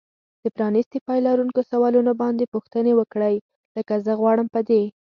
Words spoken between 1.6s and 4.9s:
سوالونو باندې پوښتنې وکړئ. لکه زه غواړم په دې